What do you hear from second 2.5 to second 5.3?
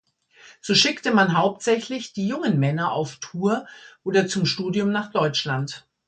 Männer auf Tour oder zum Studium nach